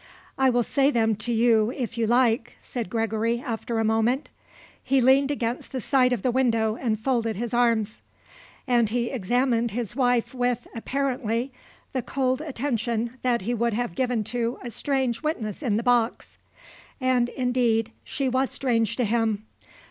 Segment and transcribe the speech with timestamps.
[0.35, 4.31] "I will say them to you if you like," said Gregory, after a moment.
[4.83, 8.01] He leaned against the side of the window and folded his arms.
[8.65, 11.53] And he examined his wife with, apparently,
[11.93, 16.39] the cold attention that he would have given to a strange witness in the box.
[16.99, 19.45] And indeed she was strange to him.